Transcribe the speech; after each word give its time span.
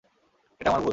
এটা 0.61 0.69
আমার 0.69 0.81
ভুল। 0.81 0.89